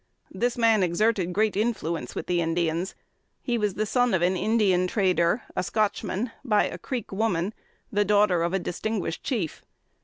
[0.31, 2.95] This man exerted great influence with the Indians.
[3.39, 7.53] He was the son of an Indian trader, a Scotchman, by a Creek woman,
[7.91, 9.61] the daughter of a distinguished chief.